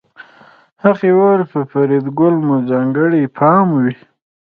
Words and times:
هغه 0.83 1.05
وویل 1.15 1.43
په 1.51 1.59
فریدګل 1.69 2.35
مو 2.47 2.55
ځانګړی 2.69 3.23
پام 3.37 3.65
وي 3.79 3.93